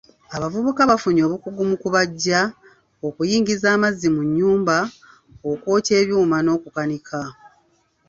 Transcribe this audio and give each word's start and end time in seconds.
Abavubuka 0.35 0.81
bafunye 0.91 1.21
obukugu 1.27 1.61
mu 1.69 1.75
kubajja, 1.83 2.39
okuyingiza 3.07 3.67
amazzi 3.75 4.07
mu 4.15 4.21
nnyumba, 4.27 4.77
okwokya 5.49 5.93
ebyuma 6.01 6.37
n'okukanika. 6.41 7.21